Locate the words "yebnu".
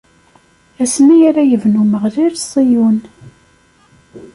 1.49-1.79